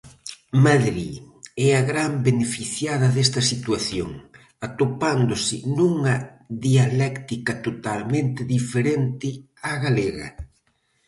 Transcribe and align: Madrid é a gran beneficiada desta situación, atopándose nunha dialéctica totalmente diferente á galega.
Madrid 0.65 1.13
é 1.67 1.69
a 1.79 1.83
gran 1.91 2.11
beneficiada 2.29 3.07
desta 3.15 3.41
situación, 3.51 4.09
atopándose 4.67 5.55
nunha 5.77 6.15
dialéctica 6.65 7.53
totalmente 7.67 8.41
diferente 8.55 9.27
á 9.69 9.71
galega. 9.85 10.29